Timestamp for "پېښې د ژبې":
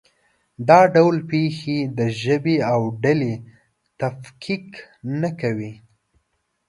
1.31-2.57